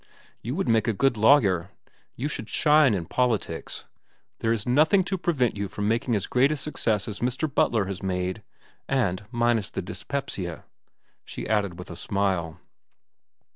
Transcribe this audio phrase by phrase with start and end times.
[0.41, 1.69] You would make a good lawyer.
[2.15, 3.85] You should shine in politics.
[4.39, 7.45] There is nothing to prevent you from making as great a success as Mr.
[7.47, 8.41] Butler has made.
[8.89, 10.65] And minus the dyspepsia,"
[11.23, 12.59] she added with a smile.